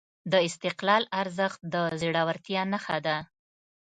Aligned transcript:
د 0.31 0.33
استقلال 0.47 1.03
ارزښت 1.21 1.59
د 1.73 1.75
زړورتیا 2.01 2.61
نښه 2.71 2.97
ده. 3.05 3.17